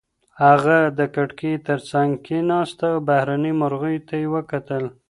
هغه 0.43 0.77
د 0.97 0.99
کړکۍ 1.15 1.53
تر 1.67 1.79
څنګ 1.91 2.11
کېناسته 2.25 2.85
او 2.93 2.99
بهرنیو 3.07 3.59
مرغیو 3.61 4.05
ته 4.07 4.13
یې 4.21 4.27
وکتل. 4.35 4.83